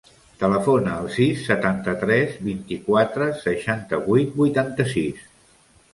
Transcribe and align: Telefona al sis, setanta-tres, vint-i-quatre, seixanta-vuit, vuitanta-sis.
Telefona 0.43 0.93
al 1.01 1.09
sis, 1.15 1.43
setanta-tres, 1.49 2.33
vint-i-quatre, 2.47 3.27
seixanta-vuit, 3.45 4.37
vuitanta-sis. 4.43 5.25